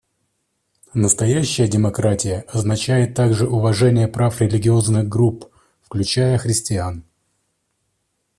Настоящая 0.95 1.67
демократия 1.67 2.43
означает 2.51 3.13
также 3.13 3.47
уважение 3.47 4.07
прав 4.07 4.41
религиозных 4.41 5.07
групп, 5.07 5.45
включая 5.83 6.39
христиан. 6.39 7.03